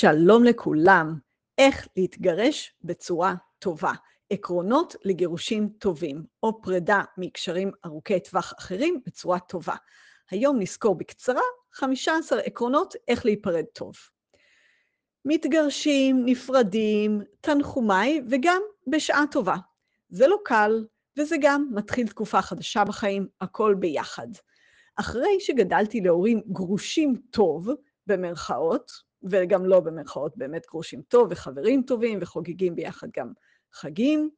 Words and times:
שלום 0.00 0.44
לכולם, 0.44 1.18
איך 1.58 1.88
להתגרש 1.96 2.74
בצורה 2.84 3.34
טובה, 3.58 3.92
עקרונות 4.30 4.96
לגירושים 5.04 5.68
טובים, 5.78 6.24
או 6.42 6.62
פרידה 6.62 7.02
מקשרים 7.18 7.70
ארוכי 7.84 8.20
טווח 8.20 8.54
אחרים 8.58 9.00
בצורה 9.06 9.38
טובה. 9.38 9.74
היום 10.30 10.58
נזכור 10.58 10.94
בקצרה 10.94 11.40
15 11.72 12.40
עקרונות 12.40 12.94
איך 13.08 13.24
להיפרד 13.24 13.64
טוב. 13.72 13.94
מתגרשים, 15.24 16.22
נפרדים, 16.24 17.20
תנחומיי 17.40 18.22
וגם 18.30 18.62
בשעה 18.86 19.24
טובה. 19.30 19.56
זה 20.08 20.26
לא 20.26 20.38
קל, 20.44 20.84
וזה 21.18 21.36
גם 21.40 21.68
מתחיל 21.72 22.08
תקופה 22.08 22.42
חדשה 22.42 22.84
בחיים, 22.84 23.28
הכל 23.40 23.74
ביחד. 23.78 24.28
אחרי 24.96 25.40
שגדלתי 25.40 26.00
להורים 26.00 26.40
גרושים 26.52 27.16
טוב, 27.30 27.68
במרכאות, 28.06 29.05
וגם 29.22 29.66
לא 29.66 29.80
במרכאות 29.80 30.36
באמת 30.36 30.66
גרושים 30.70 31.02
טוב, 31.02 31.28
וחברים 31.30 31.82
טובים, 31.82 32.18
וחוגגים 32.22 32.74
ביחד 32.74 33.08
גם 33.16 33.32
חגים. 33.72 34.30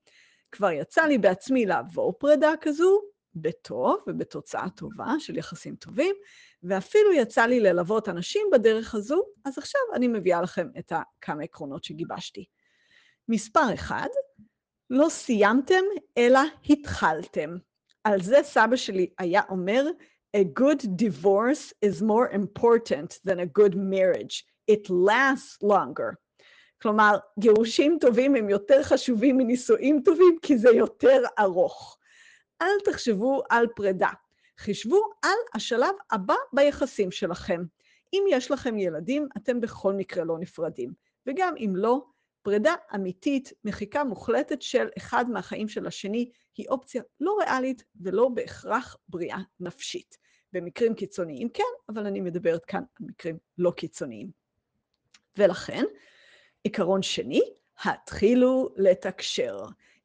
כבר 0.53 0.71
יצא 0.71 1.03
לי 1.05 1.19
בעצמי 1.19 1.67
לעבור 1.67 2.13
פרידה 2.19 2.53
כזו, 2.61 3.01
בטוב 3.35 3.99
ובתוצאה 4.07 4.71
טובה 4.77 5.13
של 5.19 5.37
יחסים 5.37 5.77
טובים, 5.77 6.15
ואפילו 6.63 7.13
יצא 7.13 7.47
לי 7.47 7.61
ללוות 7.61 8.09
אנשים 8.09 8.47
בדרך 8.53 8.95
הזו, 8.95 9.23
אז 9.45 9.59
עכשיו 9.59 9.81
אני 9.95 10.09
מביאה 10.09 10.43
לכם 10.43 10.69
את 10.79 10.93
כמה 11.21 11.43
עקרונות 11.43 11.85
שגיבשתי. 11.85 12.45
מספר 13.29 13.75
אחד, 13.75 14.09
לא 14.91 15.09
סיימתם, 15.09 15.83
אלא 16.19 16.41
התחלתם. 16.71 17.51
על 18.05 18.23
זה 18.23 18.39
סבא 18.43 18.77
שלי 18.77 19.11
היה 19.19 19.43
אומר, 19.49 19.87
A 20.37 20.45
good 20.45 20.97
divorce 20.97 21.73
is 21.81 22.03
more 22.03 22.29
important 22.29 23.19
than 23.25 23.41
a 23.41 23.47
good 23.47 23.75
marriage. 23.75 24.45
It 24.71 24.91
lasts 24.91 25.65
longer. 25.65 26.15
כלומר, 26.83 27.19
גירושים 27.39 27.99
טובים 28.01 28.35
הם 28.35 28.49
יותר 28.49 28.83
חשובים 28.83 29.37
מנישואים 29.37 30.03
טובים, 30.05 30.39
כי 30.43 30.59
זה 30.59 30.69
יותר 30.69 31.23
ארוך. 31.39 31.99
אל 32.63 32.81
תחשבו 32.85 33.43
על 33.51 33.67
פרידה, 33.77 34.11
חישבו 34.59 35.11
על 35.23 35.39
השלב 35.55 35.95
הבא 36.11 36.35
ביחסים 36.53 37.11
שלכם. 37.11 37.63
אם 38.13 38.25
יש 38.31 38.51
לכם 38.51 38.79
ילדים, 38.79 39.29
אתם 39.37 39.61
בכל 39.61 39.93
מקרה 39.93 40.25
לא 40.25 40.39
נפרדים. 40.39 40.93
וגם 41.27 41.55
אם 41.57 41.73
לא, 41.77 42.05
פרידה 42.43 42.75
אמיתית, 42.95 43.53
מחיקה 43.65 44.05
מוחלטת 44.05 44.63
של 44.63 44.89
אחד 44.99 45.31
מהחיים 45.31 45.69
של 45.69 45.87
השני, 45.87 46.31
היא 46.57 46.69
אופציה 46.69 47.03
לא 47.21 47.39
ריאלית 47.41 47.85
ולא 48.01 48.29
בהכרח 48.29 48.97
בריאה 49.09 49.39
נפשית. 49.61 50.19
במקרים 50.53 50.95
קיצוניים 50.95 51.49
כן, 51.49 51.63
אבל 51.89 52.07
אני 52.07 52.21
מדברת 52.21 52.65
כאן 52.65 52.83
על 53.01 53.07
מקרים 53.07 53.39
לא 53.59 53.71
קיצוניים. 53.71 54.31
ולכן, 55.39 55.85
עיקרון 56.65 57.03
שני, 57.03 57.41
התחילו 57.85 58.69
לתקשר. 58.77 59.59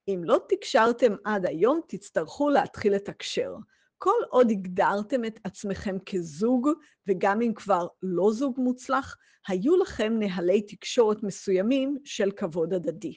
אם 0.07 0.21
לא 0.23 0.39
תקשרתם 0.49 1.15
עד 1.23 1.45
היום, 1.45 1.81
תצטרכו 1.87 2.49
להתחיל 2.49 2.93
לתקשר. 2.93 3.55
כל 3.97 4.21
עוד 4.29 4.51
הגדרתם 4.51 5.25
את 5.25 5.39
עצמכם 5.43 5.97
כזוג, 6.05 6.69
וגם 7.07 7.41
אם 7.41 7.53
כבר 7.53 7.87
לא 8.03 8.31
זוג 8.31 8.55
מוצלח, 8.57 9.17
היו 9.47 9.77
לכם 9.77 10.13
נהלי 10.19 10.61
תקשורת 10.61 11.23
מסוימים 11.23 11.97
של 12.03 12.31
כבוד 12.31 12.73
הדדי. 12.73 13.15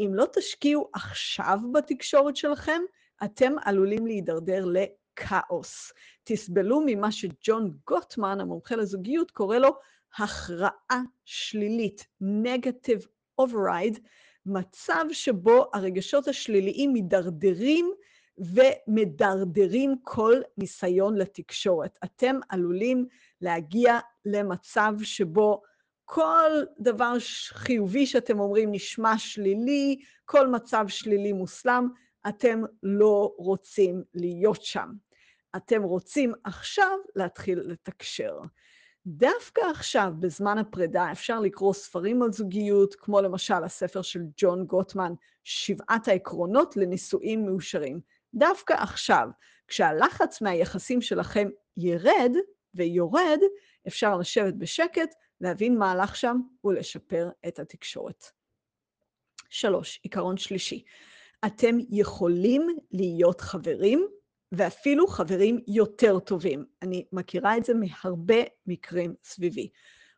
אם 0.00 0.10
לא 0.14 0.26
תשקיעו 0.32 0.90
עכשיו 0.92 1.58
בתקשורת 1.72 2.36
שלכם, 2.36 2.80
אתם 3.24 3.52
עלולים 3.64 4.06
להידרדר 4.06 4.64
לכאוס. 4.66 5.92
תסבלו 6.24 6.82
ממה 6.86 7.12
שג'ון 7.12 7.70
גוטמן, 7.86 8.40
המומחה 8.40 8.76
לזוגיות, 8.76 9.30
קורא 9.30 9.58
לו 9.58 9.70
הכרעה 10.18 11.02
שלילית, 11.24 12.06
negative 12.22 13.06
override, 13.40 13.98
מצב 14.46 15.04
שבו 15.12 15.70
הרגשות 15.74 16.28
השליליים 16.28 16.92
מידרדרים 16.92 17.90
ומדרדרים 18.38 19.96
כל 20.02 20.40
ניסיון 20.58 21.16
לתקשורת. 21.16 21.98
אתם 22.04 22.36
עלולים 22.48 23.06
להגיע 23.40 23.98
למצב 24.24 24.92
שבו 25.02 25.62
כל 26.04 26.50
דבר 26.80 27.12
חיובי 27.52 28.06
שאתם 28.06 28.40
אומרים 28.40 28.72
נשמע 28.72 29.18
שלילי, 29.18 29.96
כל 30.24 30.48
מצב 30.48 30.84
שלילי 30.88 31.32
מוסלם, 31.32 31.88
אתם 32.28 32.62
לא 32.82 33.34
רוצים 33.38 34.02
להיות 34.14 34.62
שם. 34.62 34.88
אתם 35.56 35.82
רוצים 35.82 36.32
עכשיו 36.44 36.96
להתחיל 37.16 37.60
לתקשר. 37.64 38.38
דווקא 39.06 39.60
עכשיו, 39.60 40.12
בזמן 40.20 40.58
הפרידה, 40.58 41.12
אפשר 41.12 41.40
לקרוא 41.40 41.72
ספרים 41.72 42.22
על 42.22 42.32
זוגיות, 42.32 42.94
כמו 42.94 43.20
למשל 43.20 43.64
הספר 43.64 44.02
של 44.02 44.20
ג'ון 44.36 44.66
גוטמן, 44.66 45.12
שבעת 45.44 46.08
העקרונות 46.08 46.76
לנישואים 46.76 47.46
מאושרים. 47.46 48.00
דווקא 48.34 48.72
עכשיו, 48.72 49.28
כשהלחץ 49.68 50.42
מהיחסים 50.42 51.02
שלכם 51.02 51.48
ירד 51.76 52.32
ויורד, 52.74 53.38
אפשר 53.88 54.16
לשבת 54.16 54.54
בשקט, 54.54 55.14
להבין 55.40 55.78
מה 55.78 55.92
הלך 55.92 56.16
שם 56.16 56.40
ולשפר 56.64 57.28
את 57.48 57.58
התקשורת. 57.58 58.24
שלוש, 59.50 60.00
עיקרון 60.02 60.36
שלישי, 60.36 60.84
אתם 61.46 61.76
יכולים 61.90 62.66
להיות 62.92 63.40
חברים 63.40 64.08
ואפילו 64.52 65.06
חברים 65.06 65.60
יותר 65.68 66.18
טובים. 66.18 66.64
אני 66.82 67.04
מכירה 67.12 67.56
את 67.56 67.64
זה 67.64 67.72
מהרבה 67.74 68.42
מקרים 68.66 69.14
סביבי. 69.24 69.70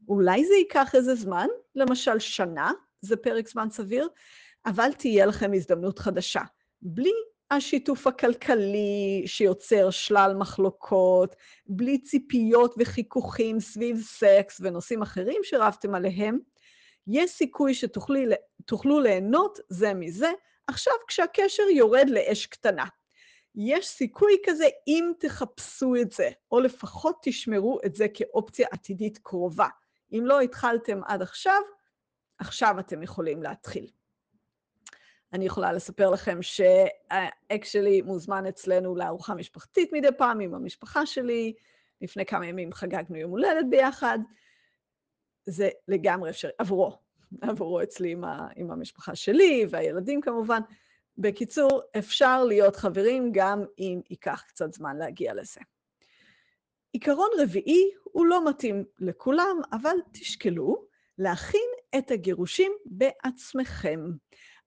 אולי 0.09 0.47
זה 0.47 0.55
ייקח 0.55 0.95
איזה 0.95 1.15
זמן, 1.15 1.47
למשל 1.75 2.19
שנה, 2.19 2.73
זה 3.01 3.17
פרק 3.17 3.49
זמן 3.49 3.71
סביר, 3.71 4.09
אבל 4.67 4.93
תהיה 4.93 5.27
לכם 5.27 5.51
הזדמנות 5.55 5.99
חדשה. 5.99 6.41
בלי 6.83 7.13
השיתוף 7.51 8.07
הכלכלי 8.07 9.23
שיוצר 9.27 9.91
שלל 9.91 10.35
מחלוקות, 10.39 11.37
בלי 11.67 11.99
ציפיות 11.99 12.75
וחיכוכים 12.79 13.61
סביב 13.61 14.01
סקס 14.01 14.61
ונושאים 14.61 15.03
אחרים 15.03 15.41
שרבתם 15.45 15.95
עליהם, 15.95 16.39
יש 17.07 17.31
סיכוי 17.31 17.75
שתוכלו 17.75 19.01
ליהנות 19.01 19.59
זה 19.69 19.95
מזה, 19.95 20.31
עכשיו 20.67 20.95
כשהקשר 21.09 21.63
יורד 21.63 22.11
לאש 22.11 22.47
קטנה. 22.47 22.85
יש 23.55 23.89
סיכוי 23.89 24.37
כזה 24.47 24.65
אם 24.87 25.13
תחפשו 25.19 25.95
את 26.01 26.11
זה, 26.11 26.29
או 26.53 26.61
לפחות 26.61 27.19
תשמרו 27.23 27.79
את 27.87 27.95
זה 27.95 28.07
כאופציה 28.15 28.69
עתידית 28.71 29.19
קרובה. 29.19 29.69
אם 30.13 30.23
לא 30.27 30.41
התחלתם 30.41 31.01
עד 31.05 31.23
עכשיו, 31.23 31.61
עכשיו 32.39 32.79
אתם 32.79 33.03
יכולים 33.03 33.43
להתחיל. 33.43 33.91
אני 35.33 35.45
יכולה 35.45 35.73
לספר 35.73 36.11
לכם 36.11 36.43
שהאקס 36.43 37.69
שלי 37.69 38.03
מוזמן 38.03 38.47
אצלנו 38.47 38.97
לארוחה 38.97 39.35
משפחתית 39.35 39.93
מדי 39.93 40.09
פעם 40.19 40.41
עם 40.41 40.55
המשפחה 40.55 41.07
שלי. 41.07 41.55
לפני 42.01 42.27
כמה 42.27 42.47
ימים 42.47 42.73
חגגנו 42.73 43.17
יום 43.17 43.31
הולדת 43.31 43.67
ביחד. 43.71 44.19
זה 45.45 45.69
לגמרי 45.89 46.31
אפשרי, 46.31 46.51
עבורו, 46.59 46.99
עבורו 47.41 47.83
אצלי 47.83 48.11
עם, 48.11 48.25
ה, 48.25 48.49
עם 48.57 48.71
המשפחה 48.71 49.15
שלי 49.15 49.67
והילדים 49.71 50.21
כמובן. 50.21 50.61
בקיצור, 51.19 51.83
אפשר 51.99 52.45
להיות 52.45 52.77
חברים 52.77 53.31
גם 53.33 53.65
אם 53.79 54.01
ייקח 54.11 54.45
קצת 54.49 54.73
זמן 54.73 54.97
להגיע 54.97 55.35
לזה. 55.35 55.61
עיקרון 56.93 57.29
רביעי 57.39 57.91
הוא 58.03 58.27
לא 58.27 58.49
מתאים 58.49 58.85
לכולם, 58.99 59.61
אבל 59.73 59.97
תשקלו 60.13 60.85
להכין 61.19 61.71
את 61.99 62.11
הגירושים 62.11 62.73
בעצמכם. 62.87 64.01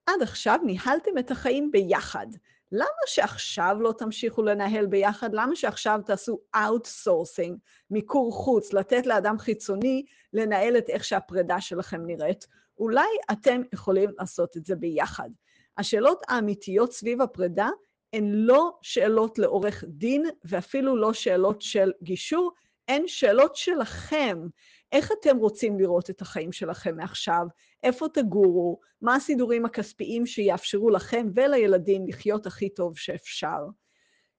עד 0.06 0.22
עכשיו 0.22 0.58
ניהלתם 0.64 1.18
את 1.18 1.30
החיים 1.30 1.70
ביחד. 1.70 2.26
למה 2.72 3.06
שעכשיו 3.06 3.76
לא 3.80 3.94
תמשיכו 3.98 4.42
לנהל 4.42 4.86
ביחד? 4.86 5.34
למה 5.34 5.56
שעכשיו 5.56 6.00
תעשו 6.06 6.38
outsourcing, 6.54 7.58
מיקור 7.90 8.32
חוץ, 8.32 8.72
לתת 8.72 9.06
לאדם 9.06 9.38
חיצוני 9.38 10.04
לנהל 10.32 10.78
את 10.78 10.88
איך 10.88 11.04
שהפרידה 11.04 11.60
שלכם 11.60 12.06
נראית? 12.06 12.46
אולי 12.78 13.08
אתם 13.32 13.62
יכולים 13.72 14.10
לעשות 14.18 14.56
את 14.56 14.66
זה 14.66 14.76
ביחד. 14.76 15.30
השאלות 15.78 16.22
האמיתיות 16.28 16.92
סביב 16.92 17.22
הפרידה 17.22 17.68
הן 18.12 18.32
לא 18.32 18.78
שאלות 18.82 19.38
לעורך 19.38 19.84
דין 19.88 20.26
ואפילו 20.44 20.96
לא 20.96 21.12
שאלות 21.12 21.62
של 21.62 21.92
גישור, 22.02 22.52
הן 22.88 23.02
שאלות 23.06 23.56
שלכם. 23.56 24.38
איך 24.92 25.12
אתם 25.20 25.36
רוצים 25.36 25.78
לראות 25.78 26.10
את 26.10 26.22
החיים 26.22 26.52
שלכם 26.52 26.96
מעכשיו? 26.96 27.46
איפה 27.82 28.06
תגורו? 28.14 28.80
מה 29.02 29.14
הסידורים 29.14 29.64
הכספיים 29.64 30.26
שיאפשרו 30.26 30.90
לכם 30.90 31.26
ולילדים 31.34 32.06
לחיות 32.06 32.46
הכי 32.46 32.68
טוב 32.68 32.98
שאפשר? 32.98 33.58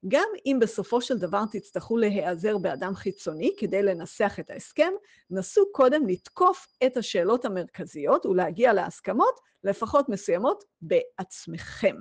גם 0.08 0.28
אם 0.46 0.58
בסופו 0.62 1.02
של 1.02 1.18
דבר 1.18 1.44
תצטרכו 1.52 1.98
להיעזר 1.98 2.58
באדם 2.58 2.96
חיצוני 2.96 3.52
כדי 3.58 3.84
לנסח 3.84 4.36
את 4.40 4.50
ההסכם, 4.50 4.92
נסו 5.30 5.72
קודם 5.72 6.08
לתקוף 6.08 6.68
את 6.86 6.98
השאלות 6.98 7.46
המרכזיות 7.46 8.26
ולהגיע 8.26 8.74
להסכמות, 8.74 9.40
לפחות 9.64 10.10
מסוימות, 10.10 10.64
בעצמכם. 10.82 11.96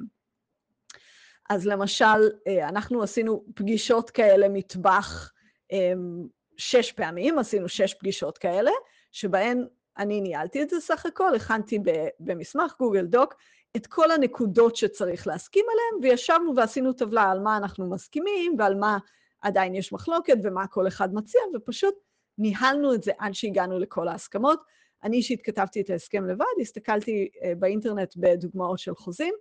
אז 1.50 1.66
למשל, 1.66 2.30
אה, 2.48 2.68
אנחנו 2.68 3.02
עשינו 3.02 3.44
פגישות 3.54 4.10
כאלה 4.10 4.48
מטבח 4.48 5.32
אמ, 5.72 6.26
שש 6.56 6.92
פעמים, 6.92 7.38
עשינו 7.38 7.68
שש 7.68 7.94
פגישות 7.94 8.38
כאלה, 8.38 8.70
שבהן 9.12 9.66
אני 9.98 10.20
ניהלתי 10.20 10.62
את 10.62 10.70
זה 10.70 10.80
סך 10.80 11.06
הכל, 11.06 11.34
הכנתי 11.34 11.78
במסמך 12.20 12.74
גוגל 12.78 13.06
דוק 13.06 13.34
את 13.76 13.86
כל 13.86 14.10
הנקודות 14.10 14.76
שצריך 14.76 15.26
להסכים 15.26 15.64
עליהן, 15.72 16.12
וישבנו 16.12 16.56
ועשינו 16.56 16.92
טבלה 16.92 17.30
על 17.30 17.40
מה 17.40 17.56
אנחנו 17.56 17.90
מסכימים 17.90 18.54
ועל 18.58 18.74
מה 18.74 18.98
עדיין 19.40 19.74
יש 19.74 19.92
מחלוקת 19.92 20.36
ומה 20.42 20.66
כל 20.66 20.88
אחד 20.88 21.14
מציע, 21.14 21.40
ופשוט 21.54 21.94
ניהלנו 22.38 22.94
את 22.94 23.02
זה 23.02 23.12
עד 23.18 23.34
שהגענו 23.34 23.78
לכל 23.78 24.08
ההסכמות. 24.08 24.60
אני 25.04 25.16
אישית 25.16 25.42
כתבתי 25.42 25.80
את 25.80 25.90
ההסכם 25.90 26.26
לבד, 26.26 26.44
הסתכלתי 26.60 27.28
אה, 27.42 27.52
באינטרנט 27.58 28.14
בדוגמאות 28.16 28.78
של 28.78 28.94
חוזים, 28.94 29.34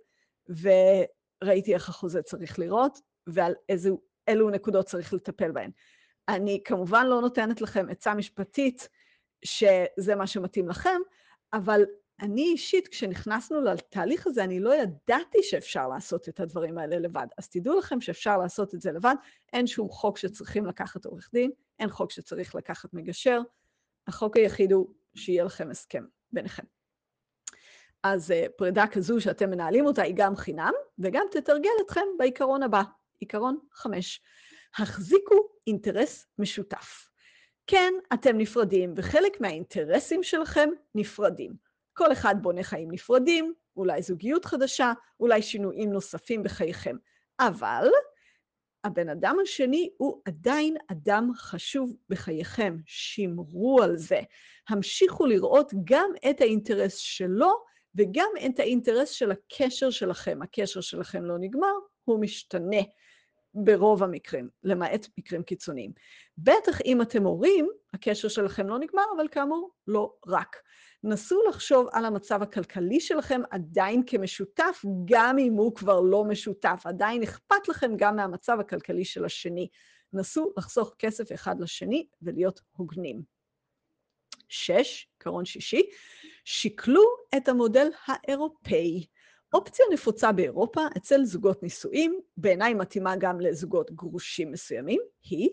וראיתי 0.48 1.74
איך 1.74 1.88
החוזה 1.88 2.22
צריך 2.22 2.58
לראות, 2.58 2.98
ועל 3.26 3.54
אילו 4.28 4.50
נקודות 4.50 4.86
צריך 4.86 5.14
לטפל 5.14 5.52
בהן. 5.52 5.70
אני 6.28 6.60
כמובן 6.64 7.06
לא 7.06 7.20
נותנת 7.20 7.60
לכם 7.60 7.86
עצה 7.90 8.14
משפטית 8.14 8.88
שזה 9.44 10.14
מה 10.16 10.26
שמתאים 10.26 10.68
לכם, 10.68 11.00
אבל 11.52 11.84
אני 12.22 12.42
אישית, 12.42 12.88
כשנכנסנו 12.88 13.60
לתהליך 13.60 14.26
הזה, 14.26 14.44
אני 14.44 14.60
לא 14.60 14.74
ידעתי 14.74 15.38
שאפשר 15.42 15.88
לעשות 15.88 16.28
את 16.28 16.40
הדברים 16.40 16.78
האלה 16.78 16.98
לבד. 16.98 17.26
אז 17.38 17.48
תדעו 17.48 17.78
לכם 17.78 18.00
שאפשר 18.00 18.38
לעשות 18.38 18.74
את 18.74 18.80
זה 18.80 18.92
לבד, 18.92 19.14
אין 19.52 19.66
שום 19.66 19.88
חוק 19.88 20.18
שצריכים 20.18 20.66
לקחת 20.66 21.04
עורך 21.04 21.30
דין, 21.32 21.50
אין 21.78 21.88
חוק 21.90 22.10
שצריך 22.10 22.54
לקחת 22.54 22.94
מגשר, 22.94 23.40
החוק 24.06 24.36
היחיד 24.36 24.72
הוא 24.72 24.88
שיהיה 25.14 25.44
לכם 25.44 25.70
הסכם 25.70 26.04
ביניכם. 26.32 26.62
אז 28.02 28.30
uh, 28.30 28.52
פרידה 28.56 28.84
כזו 28.86 29.20
שאתם 29.20 29.50
מנהלים 29.50 29.86
אותה 29.86 30.02
היא 30.02 30.14
גם 30.16 30.36
חינם, 30.36 30.72
וגם 30.98 31.26
תתרגל 31.30 31.70
אתכם 31.84 32.06
בעיקרון 32.18 32.62
הבא, 32.62 32.82
עיקרון 33.20 33.58
חמש. 33.72 34.22
החזיקו 34.78 35.48
אינטרס 35.66 36.26
משותף. 36.38 37.08
כן, 37.66 37.92
אתם 38.14 38.38
נפרדים, 38.38 38.94
וחלק 38.96 39.40
מהאינטרסים 39.40 40.22
שלכם 40.22 40.68
נפרדים. 40.94 41.71
כל 41.92 42.12
אחד 42.12 42.34
בונה 42.42 42.62
חיים 42.62 42.90
נפרדים, 42.90 43.54
אולי 43.76 44.02
זוגיות 44.02 44.44
חדשה, 44.44 44.92
אולי 45.20 45.42
שינויים 45.42 45.92
נוספים 45.92 46.42
בחייכם. 46.42 46.96
אבל 47.40 47.88
הבן 48.84 49.08
אדם 49.08 49.36
השני 49.42 49.90
הוא 49.96 50.20
עדיין 50.24 50.76
אדם 50.86 51.30
חשוב 51.34 51.96
בחייכם, 52.08 52.76
שמרו 52.86 53.82
על 53.82 53.96
זה. 53.96 54.20
המשיכו 54.68 55.26
לראות 55.26 55.72
גם 55.84 56.10
את 56.30 56.40
האינטרס 56.40 56.96
שלו 56.96 57.52
וגם 57.94 58.28
את 58.46 58.60
האינטרס 58.60 59.10
של 59.10 59.30
הקשר 59.30 59.90
שלכם. 59.90 60.38
הקשר 60.42 60.80
שלכם 60.80 61.24
לא 61.24 61.38
נגמר, 61.38 61.72
הוא 62.04 62.20
משתנה. 62.20 62.80
ברוב 63.54 64.02
המקרים, 64.02 64.48
למעט 64.62 65.06
מקרים 65.18 65.42
קיצוניים. 65.42 65.92
בטח 66.38 66.80
אם 66.84 67.02
אתם 67.02 67.22
הורים, 67.22 67.68
הקשר 67.94 68.28
שלכם 68.28 68.68
לא 68.68 68.78
נגמר, 68.78 69.02
אבל 69.16 69.28
כאמור, 69.28 69.70
לא 69.86 70.14
רק. 70.26 70.56
נסו 71.04 71.42
לחשוב 71.48 71.88
על 71.92 72.04
המצב 72.04 72.42
הכלכלי 72.42 73.00
שלכם 73.00 73.40
עדיין 73.50 74.02
כמשותף, 74.06 74.84
גם 75.04 75.38
אם 75.38 75.52
הוא 75.52 75.74
כבר 75.74 76.00
לא 76.00 76.24
משותף. 76.24 76.82
עדיין 76.84 77.22
אכפת 77.22 77.68
לכם 77.68 77.92
גם 77.96 78.16
מהמצב 78.16 78.60
הכלכלי 78.60 79.04
של 79.04 79.24
השני. 79.24 79.68
נסו 80.12 80.52
לחסוך 80.56 80.94
כסף 80.98 81.32
אחד 81.32 81.60
לשני 81.60 82.06
ולהיות 82.22 82.60
הוגנים. 82.76 83.22
שש, 84.48 85.08
עקרון 85.16 85.44
שישי, 85.44 85.82
שקלו 86.44 87.02
את 87.36 87.48
המודל 87.48 87.88
האירופאי. 88.06 89.06
אופציה 89.52 89.86
נפוצה 89.92 90.32
באירופה 90.32 90.80
אצל 90.96 91.24
זוגות 91.24 91.62
נישואים, 91.62 92.20
בעיניי 92.36 92.74
מתאימה 92.74 93.16
גם 93.16 93.40
לזוגות 93.40 93.90
גרושים 93.90 94.52
מסוימים, 94.52 95.00
היא 95.22 95.50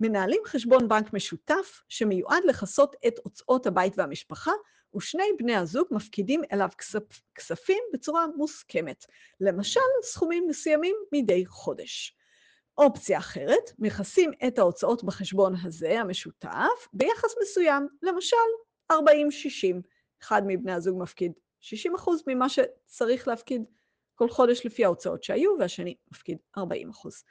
מנהלים 0.00 0.40
חשבון 0.46 0.88
בנק 0.88 1.12
משותף 1.12 1.80
שמיועד 1.88 2.44
לכסות 2.44 2.96
את 3.06 3.14
הוצאות 3.22 3.66
הבית 3.66 3.98
והמשפחה, 3.98 4.52
ושני 4.96 5.24
בני 5.38 5.56
הזוג 5.56 5.86
מפקידים 5.90 6.42
אליו 6.52 6.68
כספ, 6.78 7.20
כספים 7.34 7.82
בצורה 7.92 8.26
מוסכמת, 8.36 9.04
למשל 9.40 9.80
סכומים 10.02 10.46
מסוימים 10.48 10.96
מדי 11.12 11.46
חודש. 11.46 12.16
אופציה 12.78 13.18
אחרת, 13.18 13.70
מכסים 13.78 14.30
את 14.46 14.58
ההוצאות 14.58 15.04
בחשבון 15.04 15.54
הזה, 15.62 16.00
המשותף, 16.00 16.88
ביחס 16.92 17.34
מסוים, 17.42 17.88
למשל 18.02 18.36
40-60. 18.92 18.96
אחד 20.22 20.42
מבני 20.46 20.72
הזוג 20.72 21.02
מפקיד 21.02 21.32
60 21.64 21.94
אחוז 21.94 22.22
ממה 22.26 22.48
שצריך 22.48 23.28
להפקיד 23.28 23.64
כל 24.14 24.28
חודש 24.28 24.66
לפי 24.66 24.84
ההוצאות 24.84 25.22
שהיו, 25.22 25.50
והשני 25.58 25.94
מפקיד 26.12 26.38
40 26.58 26.90
אחוז. 26.90 27.24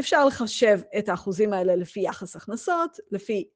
אפשר 0.00 0.24
לחשב 0.24 0.80
את 0.98 1.08
האחוזים 1.08 1.52
האלה 1.52 1.76
לפי 1.76 2.00
יחס 2.00 2.36
הכנסות, 2.36 2.98
לפי, 3.10 3.48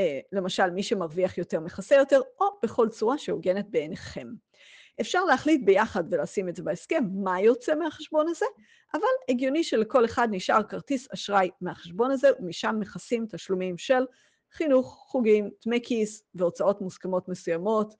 אה, 0.00 0.20
למשל, 0.32 0.70
מי 0.70 0.82
שמרוויח 0.82 1.38
יותר 1.38 1.60
מכסה 1.60 1.94
יותר, 1.96 2.20
או 2.40 2.46
בכל 2.62 2.88
צורה 2.88 3.18
שהוגנת 3.18 3.70
בעיניכם. 3.70 4.28
אפשר 5.00 5.24
להחליט 5.24 5.60
ביחד 5.64 6.04
ולשים 6.10 6.48
את 6.48 6.56
זה 6.56 6.62
בהסכם, 6.62 7.04
מה 7.12 7.40
יוצא 7.40 7.74
מהחשבון 7.74 8.28
הזה, 8.28 8.46
אבל 8.94 9.08
הגיוני 9.28 9.64
שלכל 9.64 10.04
אחד 10.04 10.28
נשאר 10.30 10.62
כרטיס 10.62 11.08
אשראי 11.14 11.50
מהחשבון 11.60 12.10
הזה, 12.10 12.28
ומשם 12.40 12.76
מכסים 12.80 13.26
תשלומים 13.30 13.78
של 13.78 14.02
חינוך, 14.52 15.04
חוגים, 15.08 15.50
דמי 15.66 15.80
כיס 15.82 16.22
והוצאות 16.34 16.80
מוסכמות 16.80 17.28
מסוימות, 17.28 17.94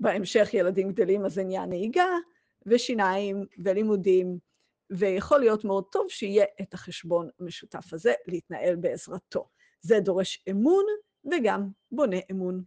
בהמשך 0.00 0.48
ילדים 0.52 0.92
גדלים 0.92 1.24
אז 1.24 1.38
נהיה 1.38 1.66
נהיגה, 1.66 2.08
ושיניים, 2.66 3.46
ולימודים, 3.58 4.38
ויכול 4.90 5.40
להיות 5.40 5.64
מאוד 5.64 5.84
טוב 5.92 6.06
שיהיה 6.08 6.44
את 6.62 6.74
החשבון 6.74 7.28
המשותף 7.40 7.92
הזה 7.92 8.12
להתנהל 8.26 8.76
בעזרתו. 8.76 9.48
זה 9.80 10.00
דורש 10.00 10.44
אמון 10.50 10.84
וגם 11.32 11.68
בונה 11.92 12.16
אמון. 12.30 12.62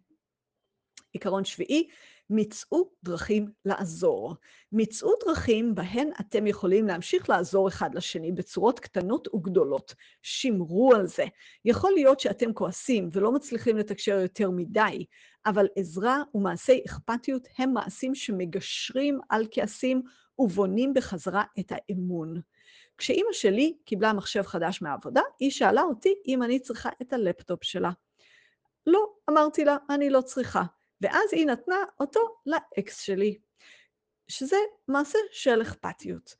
עיקרון 1.13 1.45
שביעי, 1.45 1.87
מצאו 2.29 2.89
דרכים 3.03 3.51
לעזור. 3.65 4.35
מצאו 4.71 5.09
דרכים 5.25 5.75
בהן 5.75 6.09
אתם 6.19 6.47
יכולים 6.47 6.87
להמשיך 6.87 7.29
לעזור 7.29 7.67
אחד 7.67 7.95
לשני 7.95 8.31
בצורות 8.31 8.79
קטנות 8.79 9.35
וגדולות. 9.35 9.95
שמרו 10.21 10.93
על 10.95 11.07
זה. 11.07 11.25
יכול 11.65 11.91
להיות 11.93 12.19
שאתם 12.19 12.53
כועסים 12.53 13.09
ולא 13.11 13.31
מצליחים 13.31 13.77
לתקשר 13.77 14.19
יותר 14.19 14.49
מדי, 14.49 15.05
אבל 15.45 15.67
עזרה 15.75 16.23
ומעשי 16.33 16.81
אכפתיות 16.87 17.47
הם 17.57 17.73
מעשים 17.73 18.15
שמגשרים 18.15 19.19
על 19.29 19.47
כעסים 19.51 20.01
ובונים 20.39 20.93
בחזרה 20.93 21.43
את 21.59 21.71
האמון. 21.71 22.41
כשאימא 22.97 23.31
שלי 23.31 23.77
קיבלה 23.85 24.13
מחשב 24.13 24.41
חדש 24.41 24.81
מהעבודה, 24.81 25.21
היא 25.39 25.51
שאלה 25.51 25.81
אותי 25.81 26.13
אם 26.27 26.43
אני 26.43 26.59
צריכה 26.59 26.89
את 27.01 27.13
הלפטופ 27.13 27.63
שלה. 27.63 27.91
לא, 28.87 29.05
אמרתי 29.29 29.65
לה, 29.65 29.77
אני 29.89 30.09
לא 30.09 30.21
צריכה. 30.21 30.63
ואז 31.01 31.29
היא 31.31 31.45
נתנה 31.45 31.75
אותו 31.99 32.19
לאקס 32.45 33.01
שלי, 33.01 33.37
שזה 34.27 34.57
מעשה 34.87 35.17
של 35.31 35.61
אכפתיות. 35.61 36.35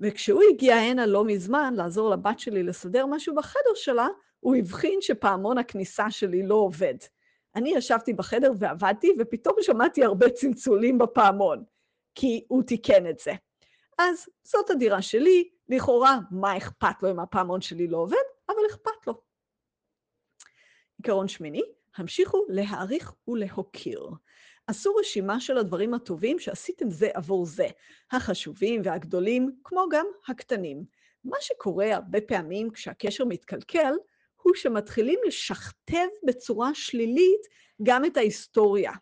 וכשהוא 0.00 0.42
הגיע 0.50 0.76
הנה 0.76 1.06
לא 1.06 1.24
מזמן 1.24 1.74
לעזור 1.74 2.10
לבת 2.10 2.38
שלי 2.38 2.62
לסדר 2.62 3.06
משהו 3.06 3.34
בחדר 3.34 3.74
שלה, 3.74 4.08
הוא 4.40 4.56
הבחין 4.56 4.98
שפעמון 5.00 5.58
הכניסה 5.58 6.10
שלי 6.10 6.46
לא 6.46 6.54
עובד. 6.54 6.94
אני 7.58 7.74
ישבתי 7.76 8.12
בחדר 8.12 8.52
ועבדתי, 8.58 9.12
ופתאום 9.18 9.56
שמעתי 9.60 10.04
הרבה 10.04 10.30
צלצולים 10.30 10.98
בפעמון, 10.98 11.64
כי 12.14 12.44
הוא 12.48 12.62
תיקן 12.62 13.06
את 13.10 13.18
זה. 13.18 13.32
אז 13.98 14.26
זאת 14.44 14.70
הדירה 14.70 15.02
שלי, 15.02 15.48
לכאורה, 15.68 16.18
מה 16.30 16.56
אכפת 16.56 17.02
לו 17.02 17.10
אם 17.10 17.20
הפעמון 17.20 17.60
שלי 17.60 17.88
לא 17.88 17.96
עובד? 17.96 18.16
אבל 18.48 18.58
אכפת 18.70 19.06
לו. 19.06 19.20
עיקרון 20.98 21.28
שמיני, 21.28 21.62
המשיכו 21.96 22.44
להעריך 22.48 23.12
ולהוקיר. 23.28 24.08
עשו 24.66 24.94
רשימה 24.94 25.40
של 25.40 25.58
הדברים 25.58 25.94
הטובים 25.94 26.38
שעשיתם 26.38 26.90
זה 26.90 27.10
עבור 27.14 27.46
זה, 27.46 27.66
החשובים 28.10 28.80
והגדולים, 28.84 29.60
כמו 29.64 29.84
גם 29.90 30.06
הקטנים. 30.28 30.84
מה 31.24 31.36
שקורה 31.40 31.94
הרבה 31.94 32.20
פעמים 32.20 32.70
כשהקשר 32.70 33.24
מתקלקל, 33.24 33.92
הוא 34.42 34.54
שמתחילים 34.54 35.18
לשכתב 35.26 36.06
בצורה 36.26 36.74
שלילית 36.74 37.40
גם 37.82 38.04
את 38.04 38.16
ההיסטוריה. 38.16 38.92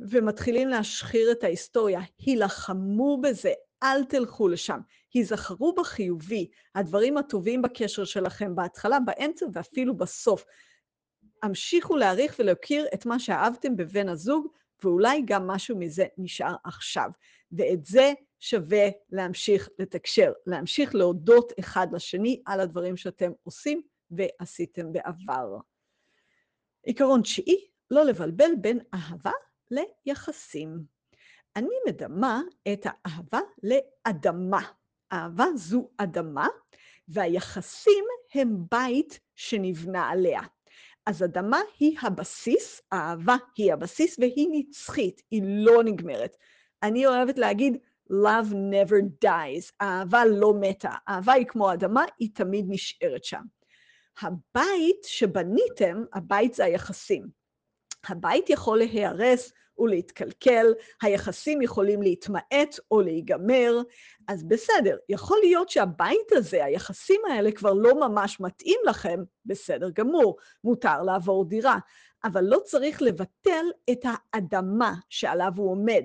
ומתחילים 0.00 0.68
להשחיר 0.68 1.32
את 1.32 1.44
ההיסטוריה. 1.44 2.00
הילחמו 2.18 3.20
בזה, 3.20 3.52
אל 3.82 4.04
תלכו 4.04 4.48
לשם. 4.48 4.80
היזכרו 5.14 5.74
בחיובי, 5.74 6.50
הדברים 6.74 7.16
הטובים 7.16 7.62
בקשר 7.62 8.04
שלכם 8.04 8.54
בהתחלה, 8.54 9.00
באמצע 9.00 9.46
ואפילו 9.52 9.96
בסוף. 9.96 10.44
המשיכו 11.42 11.96
להעריך 11.96 12.36
ולהוקיר 12.38 12.86
את 12.94 13.06
מה 13.06 13.18
שאהבתם 13.18 13.76
בבן 13.76 14.08
הזוג, 14.08 14.46
ואולי 14.84 15.22
גם 15.24 15.46
משהו 15.46 15.78
מזה 15.78 16.06
נשאר 16.18 16.54
עכשיו. 16.64 17.10
ואת 17.52 17.84
זה 17.84 18.12
שווה 18.40 18.88
להמשיך 19.10 19.68
לתקשר, 19.78 20.32
להמשיך 20.46 20.94
להודות 20.94 21.52
אחד 21.60 21.86
לשני 21.92 22.42
על 22.46 22.60
הדברים 22.60 22.96
שאתם 22.96 23.32
עושים 23.42 23.82
ועשיתם 24.10 24.92
בעבר. 24.92 25.58
עיקרון 26.82 27.22
תשיעי, 27.22 27.68
לא 27.90 28.04
לבלבל 28.04 28.50
בין 28.60 28.78
אהבה 28.94 29.32
ליחסים. 29.70 30.84
אני 31.56 31.74
מדמה 31.88 32.40
את 32.72 32.86
האהבה 32.86 33.40
לאדמה. 33.62 34.62
אהבה 35.12 35.46
זו 35.54 35.88
אדמה, 35.96 36.48
והיחסים 37.08 38.04
הם 38.34 38.56
בית 38.70 39.20
שנבנה 39.36 40.08
עליה. 40.08 40.40
אז 41.06 41.24
אדמה 41.24 41.60
היא 41.78 41.98
הבסיס, 42.02 42.82
אהבה 42.92 43.36
היא 43.56 43.72
הבסיס, 43.72 44.18
והיא 44.18 44.48
נצחית, 44.50 45.22
היא 45.30 45.42
לא 45.44 45.84
נגמרת. 45.84 46.36
אני 46.82 47.06
אוהבת 47.06 47.38
להגיד, 47.38 47.76
love 48.10 48.52
never 48.52 49.24
dies, 49.24 49.72
אהבה 49.80 50.24
לא 50.24 50.54
מתה. 50.60 50.92
אהבה 51.08 51.32
היא 51.32 51.46
כמו 51.46 51.72
אדמה, 51.72 52.04
היא 52.18 52.30
תמיד 52.34 52.64
נשארת 52.68 53.24
שם. 53.24 53.42
הבית 54.22 55.04
שבניתם, 55.04 56.04
הבית 56.12 56.54
זה 56.54 56.64
היחסים. 56.64 57.28
הבית 58.08 58.50
יכול 58.50 58.78
להיהרס 58.78 59.52
ולהתקלקל, 59.78 60.66
היחסים 61.02 61.62
יכולים 61.62 62.02
להתמעט 62.02 62.78
או 62.90 63.00
להיגמר, 63.00 63.76
אז 64.28 64.44
בסדר, 64.44 64.96
יכול 65.08 65.38
להיות 65.42 65.68
שהבית 65.68 66.32
הזה, 66.32 66.64
היחסים 66.64 67.20
האלה 67.30 67.52
כבר 67.52 67.72
לא 67.72 68.08
ממש 68.08 68.40
מתאים 68.40 68.80
לכם, 68.86 69.20
בסדר 69.44 69.90
גמור, 69.90 70.36
מותר 70.64 71.02
לעבור 71.02 71.48
דירה, 71.48 71.78
אבל 72.24 72.44
לא 72.44 72.58
צריך 72.64 73.02
לבטל 73.02 73.64
את 73.90 74.04
האדמה 74.04 74.94
שעליו 75.08 75.52
הוא 75.56 75.70
עומד. 75.70 76.04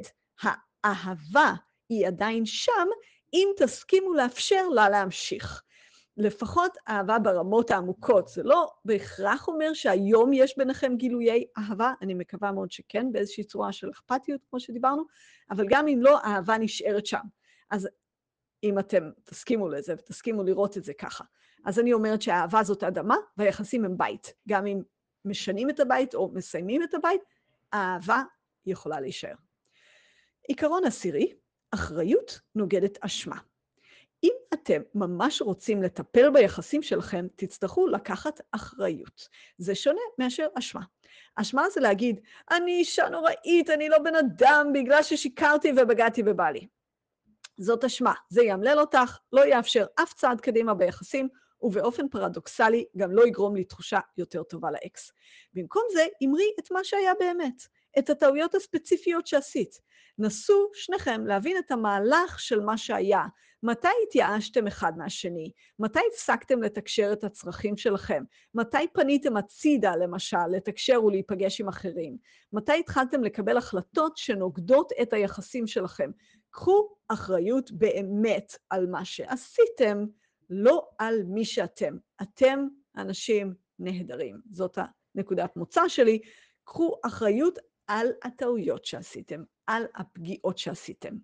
האהבה 0.83 1.53
היא 1.89 2.07
עדיין 2.07 2.45
שם, 2.45 2.87
אם 3.33 3.47
תסכימו 3.57 4.13
לאפשר 4.13 4.69
לה 4.69 4.89
להמשיך. 4.89 5.63
לפחות 6.17 6.77
אהבה 6.89 7.19
ברמות 7.19 7.71
העמוקות. 7.71 8.27
זה 8.27 8.43
לא 8.43 8.71
בהכרח 8.85 9.47
אומר 9.47 9.73
שהיום 9.73 10.33
יש 10.33 10.57
ביניכם 10.57 10.95
גילויי 10.97 11.45
אהבה, 11.57 11.93
אני 12.01 12.13
מקווה 12.13 12.51
מאוד 12.51 12.71
שכן, 12.71 13.11
באיזושהי 13.11 13.43
צורה 13.43 13.71
של 13.71 13.89
אכפתיות, 13.91 14.41
כמו 14.49 14.59
שדיברנו, 14.59 15.03
אבל 15.51 15.65
גם 15.69 15.87
אם 15.87 15.99
לא, 16.01 16.19
האהבה 16.19 16.57
נשארת 16.57 17.05
שם. 17.05 17.21
אז 17.71 17.89
אם 18.63 18.79
אתם 18.79 19.09
תסכימו 19.23 19.69
לזה 19.69 19.93
ותסכימו 19.93 20.43
לראות 20.43 20.77
את 20.77 20.83
זה 20.83 20.93
ככה. 20.93 21.23
אז 21.65 21.79
אני 21.79 21.93
אומרת 21.93 22.21
שהאהבה 22.21 22.63
זאת 22.63 22.83
אדמה 22.83 23.15
והיחסים 23.37 23.85
הם 23.85 23.97
בית. 23.97 24.33
גם 24.47 24.67
אם 24.67 24.81
משנים 25.25 25.69
את 25.69 25.79
הבית 25.79 26.15
או 26.15 26.31
מסיימים 26.33 26.83
את 26.83 26.93
הבית, 26.93 27.21
האהבה 27.71 28.23
יכולה 28.65 28.99
להישאר. 28.99 29.35
עיקרון 30.47 30.85
עשירי, 30.85 31.33
אחריות 31.71 32.39
נוגדת 32.55 32.97
אשמה. 33.01 33.37
אם 34.23 34.33
אתם 34.53 34.81
ממש 34.95 35.41
רוצים 35.41 35.83
לטפל 35.83 36.29
ביחסים 36.29 36.83
שלכם, 36.83 37.27
תצטרכו 37.35 37.87
לקחת 37.87 38.41
אחריות. 38.51 39.27
זה 39.57 39.75
שונה 39.75 40.01
מאשר 40.19 40.47
אשמה. 40.59 40.81
אשמה 41.35 41.69
זה 41.69 41.81
להגיד, 41.81 42.19
אני 42.51 42.71
אישה 42.71 43.09
נוראית, 43.09 43.69
אני 43.69 43.89
לא 43.89 43.99
בן 43.99 44.15
אדם 44.15 44.67
בגלל 44.73 45.03
ששיקרתי 45.03 45.71
ובגדתי 45.77 46.23
בבעלי. 46.23 46.67
זאת 47.57 47.83
אשמה, 47.83 48.13
זה 48.29 48.43
יאמלל 48.43 48.79
אותך, 48.79 49.17
לא 49.33 49.45
יאפשר 49.45 49.85
אף 50.03 50.13
צעד 50.13 50.41
קדימה 50.41 50.73
ביחסים, 50.73 51.27
ובאופן 51.61 52.09
פרדוקסלי 52.09 52.85
גם 52.97 53.11
לא 53.11 53.27
יגרום 53.27 53.55
לי 53.55 53.63
תחושה 53.63 53.99
יותר 54.17 54.43
טובה 54.43 54.71
לאקס. 54.71 55.11
במקום 55.53 55.83
זה, 55.93 56.05
אמרי 56.25 56.51
את 56.59 56.71
מה 56.71 56.83
שהיה 56.83 57.13
באמת, 57.19 57.67
את 57.99 58.09
הטעויות 58.09 58.55
הספציפיות 58.55 59.27
שעשית. 59.27 59.81
נסו 60.17 60.69
שניכם 60.73 61.25
להבין 61.25 61.57
את 61.57 61.71
המהלך 61.71 62.39
של 62.39 62.59
מה 62.59 62.77
שהיה, 62.77 63.23
מתי 63.63 63.87
התייאשתם 64.07 64.67
אחד 64.67 64.97
מהשני? 64.97 65.51
מתי 65.79 65.99
הפסקתם 66.11 66.61
לתקשר 66.61 67.13
את 67.13 67.23
הצרכים 67.23 67.77
שלכם? 67.77 68.23
מתי 68.55 68.87
פניתם 68.93 69.37
הצידה, 69.37 69.95
למשל, 69.95 70.47
לתקשר 70.51 71.03
ולהיפגש 71.03 71.61
עם 71.61 71.67
אחרים? 71.67 72.17
מתי 72.53 72.79
התחלתם 72.79 73.23
לקבל 73.23 73.57
החלטות 73.57 74.17
שנוגדות 74.17 74.91
את 75.01 75.13
היחסים 75.13 75.67
שלכם? 75.67 76.11
קחו 76.49 76.95
אחריות 77.07 77.71
באמת 77.71 78.55
על 78.69 78.87
מה 78.87 79.05
שעשיתם, 79.05 80.05
לא 80.49 80.89
על 80.97 81.23
מי 81.23 81.45
שאתם. 81.45 81.97
אתם 82.21 82.67
אנשים 82.97 83.53
נהדרים. 83.79 84.41
זאת 84.51 84.77
הנקודת 85.15 85.57
מוצא 85.57 85.87
שלי. 85.87 86.21
קחו 86.63 86.95
אחריות 87.05 87.59
על 87.87 88.07
הטעויות 88.23 88.85
שעשיתם, 88.85 89.43
על 89.67 89.83
הפגיעות 89.95 90.57
שעשיתם. 90.57 91.15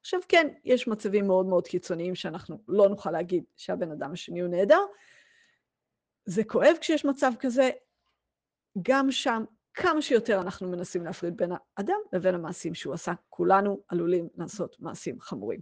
עכשיו 0.00 0.20
כן, 0.28 0.48
יש 0.64 0.88
מצבים 0.88 1.26
מאוד 1.26 1.46
מאוד 1.46 1.66
קיצוניים 1.66 2.14
שאנחנו 2.14 2.58
לא 2.68 2.88
נוכל 2.88 3.10
להגיד 3.10 3.44
שהבן 3.56 3.90
אדם 3.90 4.12
השני 4.12 4.40
הוא 4.40 4.48
נהדר. 4.48 4.80
זה 6.24 6.44
כואב 6.44 6.76
כשיש 6.80 7.04
מצב 7.04 7.32
כזה, 7.38 7.70
גם 8.82 9.10
שם 9.10 9.44
כמה 9.74 10.02
שיותר 10.02 10.40
אנחנו 10.40 10.68
מנסים 10.68 11.04
להפריד 11.04 11.36
בין 11.36 11.50
האדם 11.52 11.98
לבין 12.12 12.34
המעשים 12.34 12.74
שהוא 12.74 12.94
עשה. 12.94 13.12
כולנו 13.28 13.80
עלולים 13.88 14.28
לעשות 14.36 14.76
מעשים 14.80 15.20
חמורים. 15.20 15.60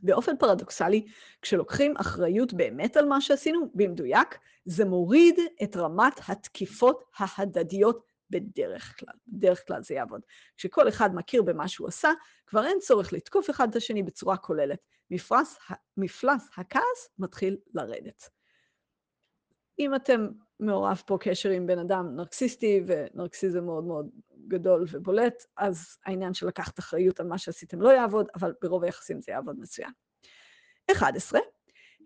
באופן 0.00 0.36
פרדוקסלי, 0.36 1.06
כשלוקחים 1.42 1.96
אחריות 1.96 2.52
באמת 2.52 2.96
על 2.96 3.04
מה 3.04 3.20
שעשינו, 3.20 3.70
במדויק, 3.74 4.38
זה 4.64 4.84
מוריד 4.84 5.38
את 5.62 5.76
רמת 5.76 6.20
התקיפות 6.28 7.04
ההדדיות 7.18 8.11
בדרך 8.32 8.94
כלל. 8.98 9.14
בדרך 9.28 9.66
כלל 9.66 9.82
זה 9.82 9.94
יעבוד. 9.94 10.20
כשכל 10.56 10.88
אחד 10.88 11.14
מכיר 11.14 11.42
במה 11.42 11.68
שהוא 11.68 11.88
עשה, 11.88 12.10
כבר 12.46 12.66
אין 12.66 12.78
צורך 12.80 13.12
לתקוף 13.12 13.50
אחד 13.50 13.68
את 13.70 13.76
השני 13.76 14.02
בצורה 14.02 14.36
כוללת. 14.36 14.78
מפלס, 15.10 15.58
מפלס 15.96 16.48
הכעס 16.56 17.08
מתחיל 17.18 17.56
לרדת. 17.74 18.30
אם 19.78 19.94
אתם 19.94 20.28
מעורב 20.60 21.02
פה 21.06 21.18
קשר 21.20 21.50
עם 21.50 21.66
בן 21.66 21.78
אדם 21.78 22.16
נרקסיסטי, 22.16 22.82
ונרקסיזם 22.86 23.64
מאוד 23.64 23.84
מאוד 23.84 24.10
גדול 24.48 24.86
ובולט, 24.90 25.46
אז 25.56 25.96
העניין 26.06 26.34
של 26.34 26.46
לקחת 26.46 26.78
אחריות 26.78 27.20
על 27.20 27.26
מה 27.26 27.38
שעשיתם 27.38 27.80
לא 27.80 27.90
יעבוד, 27.90 28.28
אבל 28.34 28.54
ברוב 28.62 28.84
היחסים 28.84 29.20
זה 29.20 29.32
יעבוד 29.32 29.58
מצוין. 29.58 29.90
11. 30.92 31.40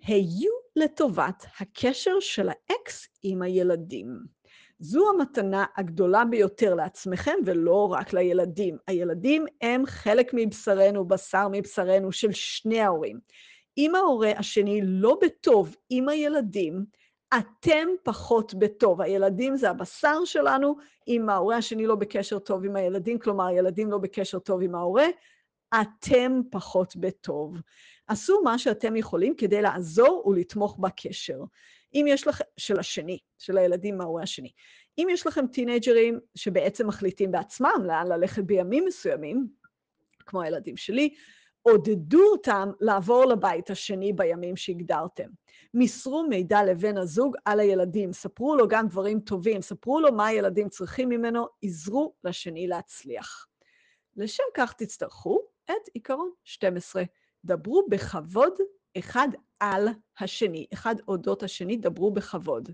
היו 0.02 0.52
לטובת 0.76 1.44
הקשר 1.60 2.20
של 2.20 2.48
האקס 2.48 3.08
עם 3.22 3.42
הילדים. 3.42 4.35
זו 4.78 5.10
המתנה 5.10 5.64
הגדולה 5.76 6.24
ביותר 6.24 6.74
לעצמכם 6.74 7.34
ולא 7.46 7.88
רק 7.92 8.12
לילדים. 8.12 8.76
הילדים 8.86 9.46
הם 9.60 9.86
חלק 9.86 10.30
מבשרנו, 10.34 11.04
בשר 11.04 11.48
מבשרנו 11.52 12.12
של 12.12 12.32
שני 12.32 12.80
ההורים. 12.80 13.20
אם 13.78 13.94
ההורה 13.94 14.32
השני 14.36 14.80
לא 14.84 15.18
בטוב 15.22 15.76
עם 15.90 16.08
הילדים, 16.08 16.84
אתם 17.38 17.88
פחות 18.02 18.54
בטוב. 18.54 19.00
הילדים 19.00 19.56
זה 19.56 19.70
הבשר 19.70 20.24
שלנו, 20.24 20.76
אם 21.08 21.28
ההורה 21.28 21.56
השני 21.56 21.86
לא 21.86 21.94
בקשר 21.94 22.38
טוב 22.38 22.64
עם 22.64 22.76
הילדים, 22.76 23.18
כלומר 23.18 23.46
הילדים 23.46 23.90
לא 23.90 23.98
בקשר 23.98 24.38
טוב 24.38 24.62
עם 24.62 24.74
ההורה, 24.74 25.06
אתם 25.80 26.40
פחות 26.50 26.96
בטוב. 26.96 27.56
עשו 28.06 28.40
מה 28.44 28.58
שאתם 28.58 28.96
יכולים 28.96 29.34
כדי 29.34 29.62
לעזור 29.62 30.22
ולתמוך 30.26 30.78
בקשר. 30.78 31.38
אם 31.96 32.04
יש 32.08 32.26
לכם, 32.26 32.44
של 32.56 32.78
השני, 32.78 33.18
של 33.38 33.58
הילדים 33.58 33.98
מההורה 33.98 34.22
השני. 34.22 34.50
אם 34.98 35.08
יש 35.10 35.26
לכם 35.26 35.46
טינג'רים 35.46 36.20
שבעצם 36.34 36.86
מחליטים 36.86 37.30
בעצמם 37.30 37.84
לאן 37.84 38.06
ללכת 38.06 38.44
בימים 38.44 38.84
מסוימים, 38.84 39.48
כמו 40.26 40.42
הילדים 40.42 40.76
שלי, 40.76 41.14
עודדו 41.62 42.22
אותם 42.32 42.70
לעבור 42.80 43.24
לבית 43.24 43.70
השני 43.70 44.12
בימים 44.12 44.56
שהגדרתם. 44.56 45.28
מסרו 45.74 46.26
מידע 46.28 46.64
לבן 46.64 46.98
הזוג 46.98 47.36
על 47.44 47.60
הילדים, 47.60 48.12
ספרו 48.12 48.56
לו 48.56 48.68
גם 48.68 48.88
דברים 48.88 49.20
טובים, 49.20 49.62
ספרו 49.62 50.00
לו 50.00 50.12
מה 50.12 50.26
הילדים 50.26 50.68
צריכים 50.68 51.08
ממנו, 51.08 51.46
עזרו 51.62 52.14
לשני 52.24 52.66
להצליח. 52.66 53.46
לשם 54.16 54.42
כך 54.54 54.72
תצטרכו 54.72 55.40
את 55.64 55.88
עיקרון 55.94 56.30
12. 56.44 57.02
דברו 57.44 57.86
בכבוד 57.90 58.52
אחד 58.98 59.28
על 59.60 59.88
השני, 60.20 60.66
אחד 60.72 60.94
אודות 61.08 61.42
השני, 61.42 61.76
דברו 61.76 62.10
בכבוד. 62.10 62.70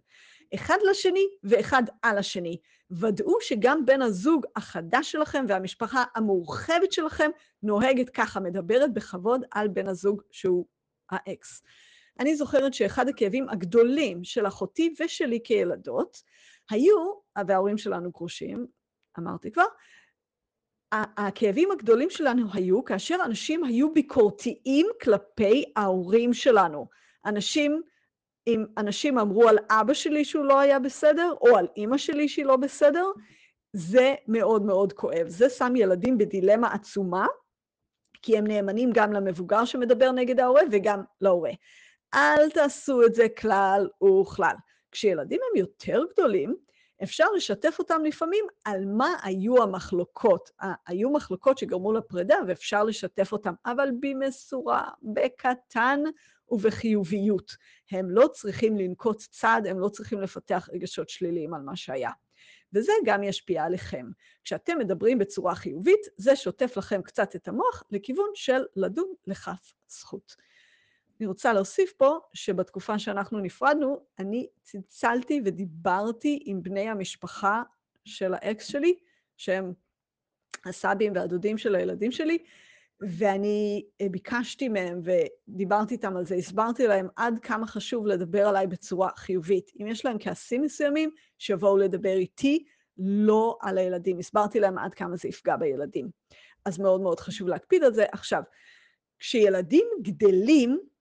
אחד 0.55 0.79
לשני 0.91 1.27
ואחד 1.45 1.83
על 2.03 2.19
השני. 2.19 2.59
ודאו 2.91 3.35
שגם 3.41 3.87
בן 3.87 4.03
הזוג 4.03 4.47
החדש 4.57 5.13
שלכם 5.13 5.45
והמשפחה 5.49 6.05
המורחבת 6.15 6.93
שלכם 6.93 7.31
נוהגת 7.63 8.11
ככה, 8.11 8.41
מדברת 8.41 8.95
בכבוד 8.95 9.45
על 9.51 9.69
בן 9.69 9.89
הזוג 9.89 10.23
שהוא 10.31 10.67
האקס. 11.11 11.63
אני 12.21 12.37
זוכרת 12.37 12.75
שאחד 12.75 13.09
הכאבים 13.09 13.49
הגדולים 13.49 14.25
של 14.25 14.47
אחותי 14.47 14.95
ושלי 15.01 15.41
כילדות 15.45 16.23
היו, 16.71 16.97
וההורים 17.47 17.79
שלנו 17.79 18.11
גרושים, 18.11 18.67
אמרתי 19.19 19.53
כבר, 19.53 19.65
הכאבים 20.93 21.71
הגדולים 21.71 22.11
שלנו 22.11 22.47
היו 22.53 22.85
כאשר 22.85 23.17
אנשים 23.25 23.65
היו 23.65 23.95
ביקורתיים 23.95 24.87
כלפי 25.03 25.65
ההורים 25.77 26.35
שלנו. 26.35 26.87
אנשים, 27.27 27.83
אם 28.47 28.65
אנשים 28.79 29.19
אמרו 29.19 29.49
על 29.49 29.59
אבא 29.71 29.95
שלי 29.95 30.25
שהוא 30.25 30.45
לא 30.45 30.61
היה 30.61 30.79
בסדר, 30.79 31.35
או 31.41 31.57
על 31.57 31.67
אימא 31.77 31.99
שלי 31.99 32.29
שהיא 32.29 32.45
לא 32.45 32.57
בסדר, 32.57 33.05
זה 33.73 34.15
מאוד 34.29 34.63
מאוד 34.63 34.93
כואב. 34.93 35.29
זה 35.29 35.51
שם 35.51 35.77
ילדים 35.77 36.19
בדילמה 36.19 36.73
עצומה, 36.73 37.27
כי 38.23 38.39
הם 38.39 38.47
נאמנים 38.47 38.91
גם 38.95 39.13
למבוגר 39.13 39.65
שמדבר 39.65 40.13
נגד 40.13 40.41
ההורה 40.41 40.63
וגם 40.71 41.03
להורה. 41.21 41.51
אל 42.15 42.51
תעשו 42.51 43.03
את 43.03 43.15
זה 43.15 43.27
כלל 43.29 43.89
וכלל. 44.05 44.55
כשילדים 44.93 45.41
הם 45.51 45.57
יותר 45.57 46.03
גדולים, 46.13 46.57
אפשר 47.03 47.25
לשתף 47.37 47.77
אותם 47.79 48.05
לפעמים 48.05 48.45
על 48.65 48.85
מה 48.87 49.15
היו 49.23 49.63
המחלוקות. 49.63 50.51
היו 50.87 51.11
מחלוקות 51.11 51.59
שגרמו 51.59 51.93
לפרידה 51.93 52.37
ואפשר 52.49 52.85
לשתף 52.85 53.33
אותם, 53.33 53.55
אבל 53.67 53.89
במשורה, 54.01 54.89
בקטן 55.03 56.01
ובחיוביות. 56.49 57.57
הם 57.91 58.11
לא 58.11 58.29
צריכים 58.33 58.77
לנקוט 58.77 59.23
צעד, 59.31 59.67
הם 59.67 59.79
לא 59.79 59.89
צריכים 59.89 60.21
לפתח 60.21 60.69
רגשות 60.73 61.09
שליליים 61.09 61.55
על 61.55 61.63
מה 61.63 61.77
שהיה. 61.77 62.11
וזה 62.73 62.93
גם 63.05 63.23
ישפיע 63.23 63.65
עליכם. 63.65 64.07
כשאתם 64.45 64.79
מדברים 64.79 65.19
בצורה 65.19 65.55
חיובית, 65.55 66.01
זה 66.17 66.37
שוטף 66.37 66.77
לכם 66.77 67.03
קצת 67.03 67.37
את 67.37 67.49
המוח 67.49 67.85
לכיוון 67.91 68.31
של 68.35 68.63
לדון 68.77 69.13
לכף 69.27 69.75
זכות. 69.89 70.37
אני 71.23 71.29
רוצה 71.29 71.53
להוסיף 71.53 71.93
פה 71.93 72.19
שבתקופה 72.33 72.99
שאנחנו 72.99 73.39
נפרדנו, 73.41 74.07
אני 74.19 74.47
צלצלתי 74.63 75.41
ודיברתי 75.45 76.43
עם 76.45 76.63
בני 76.63 76.89
המשפחה 76.89 77.63
של 78.05 78.35
האקס 78.35 78.67
שלי, 78.67 78.95
שהם 79.37 79.73
הסבים 80.67 81.13
והדודים 81.15 81.59
של 81.59 81.75
הילדים 81.75 82.13
שלי, 82.13 82.39
ואני 83.01 83.85
ביקשתי 84.11 84.69
מהם 84.69 85.01
ודיברתי 85.05 85.95
איתם 85.95 86.17
על 86.17 86.27
זה, 86.27 86.35
הסברתי 86.35 86.87
להם 86.87 87.09
עד 87.17 87.39
כמה 87.43 87.67
חשוב 87.67 88.07
לדבר 88.07 88.49
עליי 88.49 88.67
בצורה 88.67 89.11
חיובית. 89.17 89.71
אם 89.81 89.87
יש 89.87 90.05
להם 90.05 90.17
כעסים 90.21 90.63
מסוימים, 90.63 91.11
שיבואו 91.39 91.77
לדבר 91.77 92.17
איתי, 92.17 92.65
לא 92.99 93.59
על 93.61 93.79
הילדים. 93.79 94.19
הסברתי 94.19 94.61
להם 94.61 94.79
עד 94.79 94.95
כמה 94.95 95.17
זה 95.17 95.29
יפגע 95.29 95.57
בילדים. 95.57 96.11
אז 96.65 96.79
מאוד 96.79 97.01
מאוד 97.01 97.21
חשוב 97.21 97.49
להקפיד 97.49 97.85
על 97.85 97.95
זה. 97.95 98.05
עכשיו, 98.13 98.43
כשילדים 99.19 99.87
גדלים, 100.03 100.92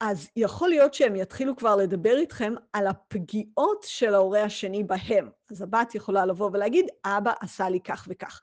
אז 0.00 0.28
יכול 0.36 0.68
להיות 0.68 0.94
שהם 0.94 1.16
יתחילו 1.16 1.56
כבר 1.56 1.76
לדבר 1.76 2.16
איתכם 2.16 2.54
על 2.72 2.86
הפגיעות 2.86 3.84
של 3.88 4.14
ההורה 4.14 4.42
השני 4.42 4.84
בהם. 4.84 5.30
אז 5.50 5.62
הבת 5.62 5.94
יכולה 5.94 6.26
לבוא 6.26 6.50
ולהגיד, 6.52 6.86
אבא 7.04 7.32
עשה 7.40 7.68
לי 7.68 7.80
כך 7.80 8.06
וכך. 8.10 8.40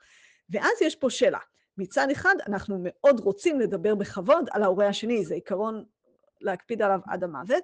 ואז 0.50 0.82
יש 0.82 0.96
פה 0.96 1.10
שאלה. 1.10 1.40
מצד 1.78 2.08
אחד, 2.12 2.36
אנחנו 2.48 2.78
מאוד 2.82 3.20
רוצים 3.20 3.60
לדבר 3.60 3.96
בכבוד 3.96 4.50
על 4.52 4.64
ההורה 4.64 4.88
השני, 4.88 5.26
זה 5.26 5.34
עיקרון 5.34 5.84
להקפיד 6.42 6.82
עליו 6.82 7.00
עד 7.08 7.24
המוות, 7.24 7.64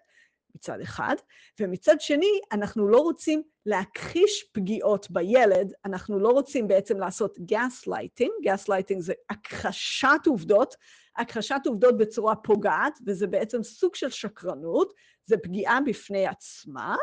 מצד 0.56 0.82
אחד, 0.82 1.16
ומצד 1.60 2.02
שני, 2.02 2.40
אנחנו 2.52 2.88
לא 2.88 2.98
רוצים 2.98 3.44
להכחיש 3.66 4.44
פגיעות 4.54 5.12
בילד, 5.12 5.74
אנחנו 5.86 6.20
לא 6.20 6.30
רוצים 6.30 6.68
בעצם 6.68 7.00
לעשות 7.00 7.40
gaslighting, 7.40 8.32
gaslighting 8.44 9.02
זה 9.02 9.14
הכחשת 9.30 10.20
עובדות, 10.26 10.76
הכחשת 11.18 11.62
עובדות 11.66 11.98
בצורה 11.98 12.36
פוגעת, 12.36 13.00
וזה 13.08 13.28
בעצם 13.28 13.64
סוג 13.64 13.96
של 13.96 14.10
שקרנות, 14.10 14.94
זה 15.26 15.38
פגיעה 15.38 15.82
בפני 15.82 16.28
עצמה, 16.28 16.96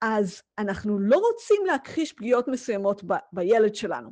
אז 0.00 0.42
אנחנו 0.58 0.98
לא 0.98 1.16
רוצים 1.16 1.66
להכחיש 1.66 2.12
פגיעות 2.12 2.48
מסוימות 2.48 3.04
ב- 3.04 3.14
בילד 3.32 3.74
שלנו. 3.74 4.10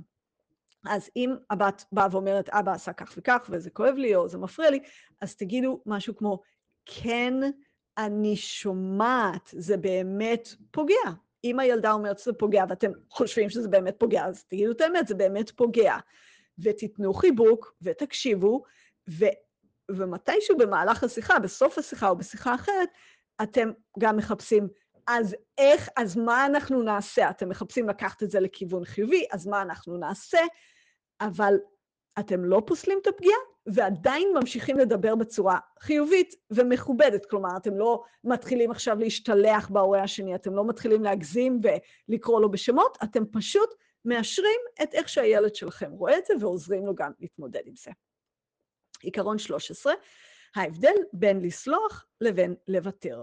אז 0.87 1.11
אם 1.17 1.35
הבת 1.51 1.85
באה 1.93 2.07
ואומרת, 2.11 2.49
אבא 2.49 2.73
עשה 2.73 2.93
כך 2.93 3.15
וכך, 3.17 3.47
וזה 3.51 3.71
כואב 3.71 3.95
לי, 3.95 4.15
או 4.15 4.29
זה 4.29 4.39
מפריע 4.39 4.71
לי, 4.71 4.81
אז 5.21 5.37
תגידו 5.37 5.83
משהו 5.87 6.17
כמו, 6.17 6.41
כן, 6.87 7.35
אני 7.99 8.37
שומעת, 8.37 9.51
זה 9.53 9.77
באמת 9.77 10.49
פוגע. 10.71 11.11
אם 11.45 11.61
הילדה 11.61 11.93
אומרת 11.93 12.19
שזה 12.19 12.33
פוגע 12.33 12.65
ואתם 12.69 12.91
חושבים 13.11 13.51
שזה 13.51 13.69
באמת 13.69 13.95
פוגע, 13.99 14.27
אז 14.27 14.45
תגידו 14.45 14.73
את 14.73 14.81
האמת, 14.81 15.09
זה 15.09 15.15
באמת 15.15 15.51
פוגע. 15.51 15.97
ותיתנו 16.59 17.15
חיבוק 17.15 17.75
ותקשיבו, 17.83 18.63
ו, 19.09 19.25
ומתישהו 19.91 20.57
במהלך 20.57 21.05
השיחה, 21.05 21.39
בסוף 21.39 21.79
השיחה 21.79 22.09
או 22.09 22.17
בשיחה 22.17 22.55
אחרת, 22.55 22.89
אתם 23.43 23.71
גם 23.99 24.17
מחפשים, 24.17 24.69
אז 25.07 25.37
איך, 25.59 25.89
אז 25.97 26.17
מה 26.17 26.47
אנחנו 26.47 26.83
נעשה? 26.83 27.31
אתם 27.31 27.49
מחפשים 27.49 27.89
לקחת 27.89 28.23
את 28.23 28.31
זה 28.31 28.41
לכיוון 28.41 28.85
חיובי, 28.85 29.25
אז 29.33 29.47
מה 29.47 29.63
אנחנו 29.63 29.97
נעשה? 29.97 30.39
אבל 31.21 31.55
אתם 32.19 32.45
לא 32.45 32.63
פוסלים 32.67 32.99
את 33.03 33.07
הפגיעה, 33.07 33.39
ועדיין 33.67 34.29
ממשיכים 34.35 34.79
לדבר 34.79 35.15
בצורה 35.15 35.59
חיובית 35.81 36.35
ומכובדת. 36.51 37.27
כלומר, 37.27 37.57
אתם 37.57 37.77
לא 37.77 38.03
מתחילים 38.25 38.71
עכשיו 38.71 38.99
להשתלח 38.99 39.69
בהורה 39.69 40.03
השני, 40.03 40.35
אתם 40.35 40.55
לא 40.55 40.67
מתחילים 40.67 41.03
להגזים 41.03 41.61
ולקרוא 42.09 42.41
לו 42.41 42.51
בשמות, 42.51 42.99
אתם 43.03 43.25
פשוט 43.33 43.75
מאשרים 44.05 44.61
את 44.83 44.95
איך 44.95 45.09
שהילד 45.09 45.55
שלכם 45.55 45.91
רואה 45.91 46.19
את 46.19 46.27
זה 46.27 46.35
ועוזרים 46.41 46.87
לו 46.87 46.95
גם 46.95 47.13
להתמודד 47.21 47.63
עם 47.65 47.77
זה. 47.77 47.91
עיקרון 49.03 49.39
13, 49.39 49.93
ההבדל 50.57 50.95
בין 51.13 51.41
לסלוח 51.41 52.07
לבין 52.21 52.55
לוותר. 52.69 53.23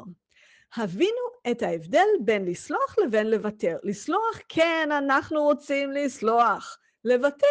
הבינו 0.75 1.51
את 1.51 1.61
ההבדל 1.61 2.07
בין 2.19 2.45
לסלוח 2.45 2.95
לבין 3.05 3.29
לוותר. 3.29 3.77
לסלוח, 3.83 4.39
כן, 4.49 4.89
אנחנו 4.91 5.43
רוצים 5.43 5.91
לסלוח. 5.91 6.77
לוותר, 7.05 7.47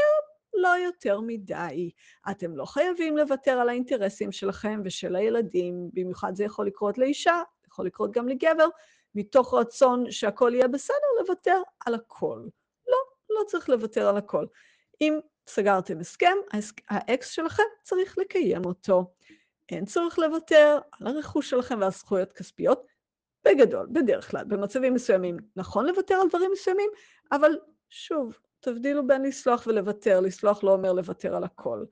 לא 0.55 0.68
יותר 0.68 1.20
מדי. 1.20 1.90
אתם 2.31 2.57
לא 2.57 2.64
חייבים 2.64 3.16
לוותר 3.16 3.53
על 3.53 3.68
האינטרסים 3.68 4.33
שלכם 4.33 4.81
ושל 4.85 5.16
הילדים, 5.16 5.90
במיוחד 5.92 6.35
זה 6.35 6.44
יכול 6.44 6.66
לקרות 6.66 6.99
לאישה, 6.99 7.42
יכול 7.68 7.87
לקרות 7.87 8.11
גם 8.11 8.29
לגבר, 8.29 8.68
מתוך 9.14 9.55
רצון 9.55 10.11
שהכל 10.11 10.53
יהיה 10.55 10.68
בסדר, 10.68 10.96
לוותר 11.20 11.62
על 11.87 11.94
הכל. 11.94 12.46
לא, 12.88 12.99
לא 13.31 13.44
צריך 13.46 13.68
לוותר 13.68 14.09
על 14.09 14.16
הכל. 14.16 14.46
אם 15.01 15.18
סגרתם 15.46 16.00
הסכם, 16.00 16.37
האקס 16.88 17.30
שלכם 17.30 17.62
צריך 17.83 18.18
לקיים 18.18 18.64
אותו. 18.64 19.14
אין 19.68 19.85
צורך 19.85 20.18
לוותר 20.18 20.78
על 20.92 21.07
הרכוש 21.07 21.50
שלכם 21.50 21.80
ועל 21.80 21.90
זכויות 21.90 22.33
כספיות. 22.33 22.87
בגדול, 23.44 23.87
בדרך 23.92 24.30
כלל, 24.30 24.44
במצבים 24.44 24.94
מסוימים 24.94 25.37
נכון 25.57 25.87
לוותר 25.87 26.14
על 26.14 26.28
דברים 26.28 26.50
מסוימים, 26.52 26.90
אבל 27.33 27.59
שוב, 27.90 28.38
תבדילו 28.61 29.07
בין 29.07 29.22
לסלוח 29.22 29.66
ולוותר, 29.66 30.20
לסלוח 30.20 30.64
לא 30.64 30.72
אומר 30.72 30.92
לוותר 30.92 31.37
על 31.37 31.44
הכל. 31.44 31.85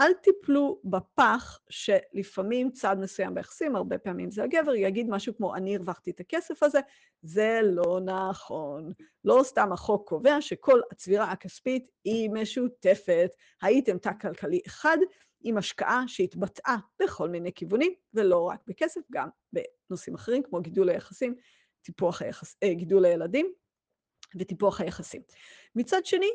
אל 0.00 0.12
תיפלו 0.12 0.80
בפח 0.84 1.58
שלפעמים 1.68 2.70
צד 2.70 2.96
מסוים 3.00 3.34
ביחסים, 3.34 3.76
הרבה 3.76 3.98
פעמים 3.98 4.30
זה 4.30 4.42
הגבר, 4.42 4.74
יגיד 4.74 5.06
משהו 5.10 5.36
כמו, 5.36 5.54
אני 5.54 5.76
הרווחתי 5.76 6.10
את 6.10 6.20
הכסף 6.20 6.62
הזה, 6.62 6.80
זה 7.22 7.60
לא 7.62 8.00
נכון. 8.04 8.92
לא 9.24 9.40
סתם 9.42 9.72
החוק 9.72 10.08
קובע 10.08 10.40
שכל 10.40 10.80
הצבירה 10.92 11.32
הכספית 11.32 11.90
היא 12.04 12.30
משותפת. 12.30 13.30
הייתם 13.62 13.98
תא 13.98 14.10
כלכלי 14.20 14.60
אחד 14.66 14.96
עם 15.40 15.58
השקעה 15.58 16.02
שהתבטאה 16.06 16.76
בכל 17.02 17.28
מיני 17.28 17.52
כיוונים, 17.52 17.92
ולא 18.14 18.42
רק 18.42 18.60
בכסף, 18.66 19.00
גם 19.12 19.28
בנושאים 19.52 20.14
אחרים, 20.14 20.42
כמו 20.42 20.60
גידול 20.60 20.88
היחסים, 20.88 21.34
טיפוח 21.82 22.22
היחס, 22.22 22.56
אה, 22.62 22.74
גידול 22.74 23.04
הילדים 23.04 23.52
וטיפוח 24.36 24.80
היחסים. 24.80 25.22
מצד 25.74 26.06
שני, 26.06 26.30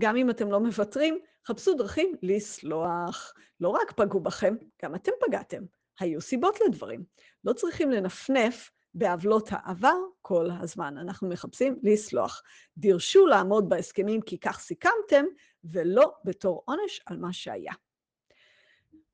גם 0.00 0.16
אם 0.16 0.30
אתם 0.30 0.50
לא 0.50 0.60
מוותרים, 0.60 1.18
חפשו 1.46 1.74
דרכים 1.74 2.14
לסלוח. 2.22 3.34
לא 3.60 3.68
רק 3.68 3.92
פגעו 3.92 4.20
בכם, 4.20 4.54
גם 4.82 4.94
אתם 4.94 5.12
פגעתם. 5.26 5.62
היו 6.00 6.20
סיבות 6.20 6.58
לדברים. 6.66 7.04
לא 7.44 7.52
צריכים 7.52 7.90
לנפנף 7.90 8.70
בעוולות 8.94 9.48
העבר 9.50 9.96
כל 10.22 10.48
הזמן. 10.60 10.98
אנחנו 10.98 11.28
מחפשים 11.28 11.78
לסלוח. 11.82 12.42
דרשו 12.76 13.26
לעמוד 13.26 13.68
בהסכמים 13.68 14.20
כי 14.22 14.38
כך 14.38 14.60
סיכמתם, 14.60 15.24
ולא 15.64 16.12
בתור 16.24 16.62
עונש 16.66 17.00
על 17.06 17.18
מה 17.18 17.32
שהיה. 17.32 17.72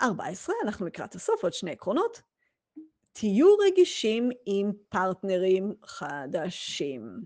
14, 0.02 0.54
אנחנו 0.64 0.86
לקראת 0.86 1.14
הסוף, 1.14 1.42
עוד 1.42 1.52
שני 1.52 1.70
עקרונות. 1.70 2.22
תהיו 3.12 3.56
רגישים 3.56 4.30
עם 4.46 4.72
פרטנרים 4.88 5.74
חדשים. 5.84 7.20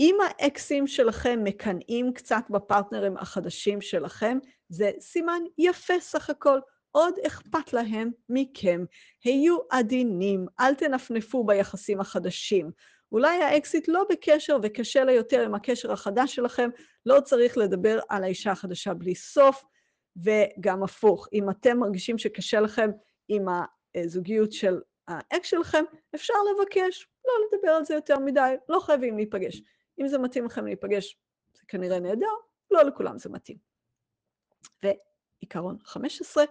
אם 0.00 0.16
האקסים 0.26 0.86
שלכם 0.86 1.40
מקנאים 1.44 2.12
קצת 2.12 2.42
בפרטנרים 2.50 3.16
החדשים 3.16 3.80
שלכם, 3.80 4.38
זה 4.68 4.90
סימן 5.00 5.42
יפה 5.58 6.00
סך 6.00 6.30
הכל. 6.30 6.58
עוד 6.90 7.14
אכפת 7.26 7.72
להם 7.72 8.10
מכם. 8.28 8.84
היו 9.24 9.56
עדינים, 9.70 10.46
אל 10.60 10.74
תנפנפו 10.74 11.44
ביחסים 11.44 12.00
החדשים. 12.00 12.70
אולי 13.12 13.42
האקסיט 13.42 13.88
לא 13.88 14.04
בקשר 14.10 14.56
וקשה 14.62 15.04
לה 15.04 15.12
יותר 15.12 15.40
עם 15.40 15.54
הקשר 15.54 15.92
החדש 15.92 16.34
שלכם, 16.34 16.70
לא 17.06 17.20
צריך 17.20 17.58
לדבר 17.58 18.00
על 18.08 18.24
האישה 18.24 18.50
החדשה 18.50 18.94
בלי 18.94 19.14
סוף, 19.14 19.64
וגם 20.16 20.82
הפוך. 20.82 21.28
אם 21.32 21.50
אתם 21.50 21.78
מרגישים 21.78 22.18
שקשה 22.18 22.60
לכם 22.60 22.90
עם 23.28 23.46
הזוגיות 23.94 24.52
של 24.52 24.80
האקס 25.08 25.48
שלכם, 25.48 25.84
אפשר 26.14 26.34
לבקש, 26.52 27.08
לא 27.24 27.32
לדבר 27.46 27.70
על 27.70 27.84
זה 27.84 27.94
יותר 27.94 28.18
מדי, 28.18 28.54
לא 28.68 28.80
חייבים 28.80 29.16
להיפגש. 29.16 29.62
אם 30.00 30.08
זה 30.08 30.18
מתאים 30.18 30.44
לכם 30.44 30.66
להיפגש, 30.66 31.18
זה 31.54 31.62
כנראה 31.68 32.00
נהדר, 32.00 32.26
לא 32.70 32.82
לכולם 32.82 33.18
זה 33.18 33.28
מתאים. 33.28 33.56
ועיקרון 34.82 35.78
15, 35.84 36.44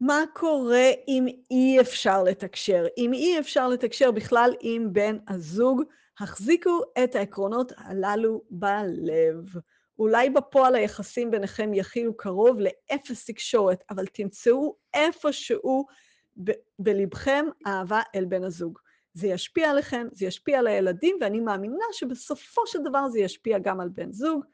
מה 0.00 0.24
קורה 0.34 0.90
אם 1.08 1.26
אי 1.50 1.80
אפשר 1.80 2.22
לתקשר? 2.22 2.86
אם 2.98 3.12
אי 3.12 3.38
אפשר 3.40 3.68
לתקשר 3.68 4.10
בכלל 4.10 4.50
עם 4.60 4.92
בן 4.92 5.16
הזוג, 5.28 5.82
החזיקו 6.20 6.80
את 7.04 7.14
העקרונות 7.14 7.72
הללו 7.76 8.42
בלב. 8.50 9.44
אולי 9.98 10.30
בפועל 10.30 10.74
היחסים 10.74 11.30
ביניכם 11.30 11.74
יכילו 11.74 12.16
קרוב 12.16 12.58
לאפס 12.60 13.24
תקשורת, 13.24 13.84
אבל 13.90 14.06
תמצאו 14.06 14.76
איפשהו 14.94 15.86
ב- 16.44 16.52
בלבכם 16.78 17.46
אהבה 17.66 18.00
אל 18.14 18.24
בן 18.24 18.44
הזוג. 18.44 18.78
זה 19.14 19.26
ישפיע 19.26 19.70
עליכם, 19.70 20.06
זה 20.12 20.26
ישפיע 20.26 20.58
על 20.58 20.66
הילדים, 20.66 21.16
ואני 21.20 21.40
מאמינה 21.40 21.84
שבסופו 21.92 22.66
של 22.66 22.78
דבר 22.84 23.08
זה 23.08 23.20
ישפיע 23.20 23.58
גם 23.58 23.80
על 23.80 23.88
בן 23.88 24.12
זוג. 24.12 24.44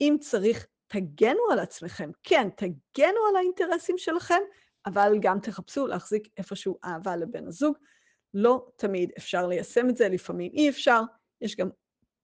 אם 0.00 0.16
צריך, 0.20 0.66
תגנו 0.86 1.40
על 1.52 1.58
עצמכם. 1.58 2.10
כן, 2.22 2.48
תגנו 2.56 3.26
על 3.28 3.36
האינטרסים 3.36 3.98
שלכם, 3.98 4.40
אבל 4.86 5.18
גם 5.20 5.40
תחפשו 5.40 5.86
להחזיק 5.86 6.28
איפשהו 6.36 6.78
אהבה 6.84 7.16
לבן 7.16 7.46
הזוג. 7.46 7.76
לא 8.34 8.66
תמיד 8.76 9.12
אפשר 9.18 9.46
ליישם 9.46 9.90
את 9.90 9.96
זה, 9.96 10.08
לפעמים 10.08 10.52
אי 10.52 10.68
אפשר. 10.68 11.00
יש 11.40 11.56
גם 11.56 11.68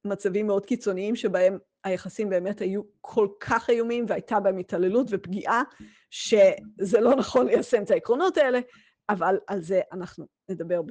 מצבים 0.04 0.46
מאוד 0.46 0.66
קיצוניים 0.66 1.16
שבהם 1.16 1.58
היחסים 1.84 2.28
באמת 2.28 2.60
היו 2.60 2.82
כל 3.00 3.28
כך 3.40 3.70
איומים 3.70 4.04
והייתה 4.08 4.40
בהם 4.40 4.58
התעללות 4.58 5.06
ופגיעה, 5.10 5.62
שזה 6.10 7.00
לא 7.00 7.16
נכון 7.16 7.46
ליישם 7.46 7.82
את 7.82 7.90
העקרונות 7.90 8.36
האלה, 8.36 8.60
אבל 9.08 9.38
על 9.46 9.62
זה 9.62 9.80
אנחנו 9.92 10.26
נדבר 10.50 10.82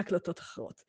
בהקלטות 0.00 0.40
אחרות. 0.40 0.82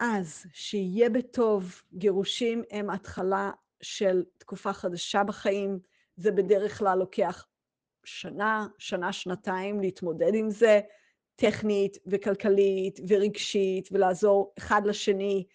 אז 0.00 0.44
שיהיה 0.52 1.10
בטוב, 1.10 1.82
גירושים 1.92 2.62
הם 2.70 2.90
התחלה 2.90 3.50
של 3.82 4.24
תקופה 4.38 4.72
חדשה 4.72 5.24
בחיים, 5.24 5.78
זה 6.16 6.30
בדרך 6.30 6.78
כלל 6.78 6.98
לוקח 6.98 7.46
שנה, 8.04 8.66
שנה, 8.78 9.12
שנתיים 9.12 9.80
להתמודד 9.80 10.34
עם 10.34 10.50
זה, 10.50 10.80
טכנית 11.36 11.98
וכלכלית 12.06 13.00
ורגשית, 13.08 13.88
ולעזור 13.92 14.54
אחד 14.58 14.82
לשני 14.84 15.46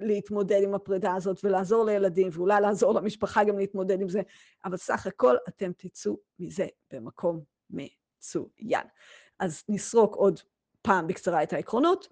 להתמודד 0.00 0.60
עם 0.62 0.74
הפרידה 0.74 1.14
הזאת, 1.14 1.44
ולעזור 1.44 1.84
לילדים, 1.84 2.28
ואולי 2.32 2.60
לעזור 2.60 2.94
למשפחה 2.94 3.44
גם 3.44 3.58
להתמודד 3.58 4.00
עם 4.00 4.08
זה, 4.08 4.20
אבל 4.64 4.76
סך 4.76 5.06
הכל 5.06 5.36
אתם 5.48 5.72
תצאו 5.76 6.18
מזה 6.38 6.66
במקום 6.92 7.40
מצוין. 7.70 8.86
אז 9.38 9.62
נסרוק 9.68 10.16
עוד 10.16 10.40
פעם 10.82 11.06
בקצרה 11.06 11.42
את 11.42 11.52
העקרונות. 11.52 12.08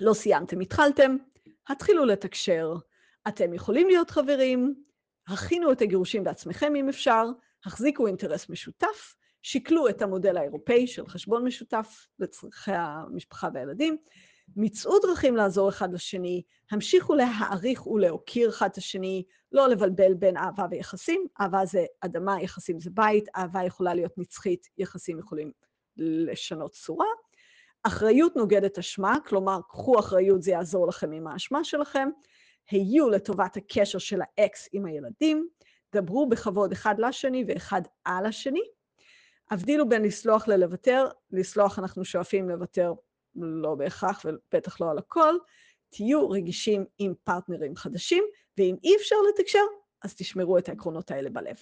לא 0.00 0.14
סיימתם, 0.14 0.60
התחלתם, 0.60 1.16
התחילו 1.68 2.04
לתקשר. 2.04 2.74
אתם 3.28 3.54
יכולים 3.54 3.86
להיות 3.86 4.10
חברים, 4.10 4.74
הכינו 5.28 5.72
את 5.72 5.82
הגירושים 5.82 6.24
בעצמכם 6.24 6.76
אם 6.76 6.88
אפשר, 6.88 7.26
החזיקו 7.64 8.06
אינטרס 8.06 8.48
משותף, 8.48 9.14
שקלו 9.42 9.88
את 9.88 10.02
המודל 10.02 10.36
האירופאי 10.36 10.86
של 10.86 11.06
חשבון 11.06 11.44
משותף 11.44 12.06
לצרכי 12.18 12.72
המשפחה 12.74 13.48
והילדים, 13.54 13.96
מצאו 14.56 14.98
דרכים 14.98 15.36
לעזור 15.36 15.68
אחד 15.68 15.92
לשני, 15.92 16.42
המשיכו 16.70 17.14
להעריך 17.14 17.86
ולהוקיר 17.86 18.48
אחד 18.48 18.68
את 18.72 18.76
השני, 18.76 19.24
לא 19.52 19.68
לבלבל 19.68 20.14
בין 20.14 20.36
אהבה 20.36 20.66
ויחסים, 20.70 21.26
אהבה 21.40 21.66
זה 21.66 21.84
אדמה, 22.00 22.42
יחסים 22.42 22.80
זה 22.80 22.90
בית, 22.90 23.24
אהבה 23.36 23.64
יכולה 23.64 23.94
להיות 23.94 24.18
נצחית, 24.18 24.68
יחסים 24.78 25.18
יכולים 25.18 25.52
לשנות 25.96 26.72
צורה. 26.72 27.06
אחריות 27.86 28.36
נוגדת 28.36 28.78
אשמה, 28.78 29.16
כלומר, 29.26 29.60
קחו 29.68 29.98
אחריות, 29.98 30.42
זה 30.42 30.50
יעזור 30.50 30.86
לכם 30.86 31.12
עם 31.12 31.26
האשמה 31.26 31.64
שלכם. 31.64 32.08
היו 32.70 33.10
לטובת 33.10 33.56
הקשר 33.56 33.98
של 33.98 34.20
האקס 34.22 34.68
עם 34.72 34.86
הילדים, 34.86 35.48
דברו 35.94 36.28
בכבוד 36.28 36.72
אחד 36.72 36.94
לשני 36.98 37.44
ואחד 37.48 37.82
על 38.04 38.26
השני. 38.26 38.62
הבדילו 39.50 39.88
בין 39.88 40.02
לסלוח 40.02 40.48
ללוותר, 40.48 41.06
לסלוח 41.30 41.78
אנחנו 41.78 42.04
שואפים 42.04 42.48
לוותר 42.48 42.92
לא 43.36 43.74
בהכרח 43.74 44.24
ובטח 44.24 44.80
לא 44.80 44.90
על 44.90 44.98
הכל, 44.98 45.34
תהיו 45.90 46.30
רגישים 46.30 46.84
עם 46.98 47.14
פרטנרים 47.24 47.76
חדשים, 47.76 48.24
ואם 48.58 48.76
אי 48.84 48.96
אפשר 48.96 49.16
לתקשר, 49.28 49.64
אז 50.02 50.14
תשמרו 50.14 50.58
את 50.58 50.68
העקרונות 50.68 51.10
האלה 51.10 51.30
בלב. 51.30 51.56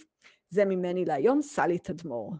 זה 0.50 0.64
ממני 0.64 1.04
להיום, 1.04 1.42
סלי 1.42 1.78
תדמור. 1.78 2.34